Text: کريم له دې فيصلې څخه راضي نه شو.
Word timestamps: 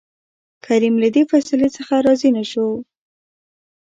کريم 0.65 0.95
له 1.03 1.09
دې 1.15 1.23
فيصلې 1.31 1.69
څخه 1.77 1.93
راضي 2.05 2.29
نه 2.37 2.43
شو. 2.51 2.67